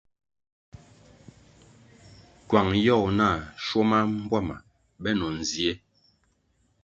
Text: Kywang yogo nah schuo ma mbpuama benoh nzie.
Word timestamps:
Kywang 2.47 2.71
yogo 2.85 3.09
nah 3.17 3.37
schuo 3.63 3.81
ma 3.89 3.97
mbpuama 4.11 4.55
benoh 5.01 5.33
nzie. 5.39 5.71